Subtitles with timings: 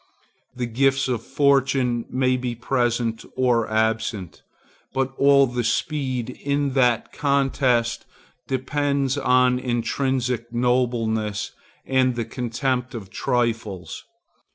[0.55, 4.41] The gifts of fortune may be present or absent,
[4.95, 8.07] but all the speed in that contest
[8.47, 11.51] depends on intrinsic nobleness
[11.85, 14.03] and the contempt of trifles.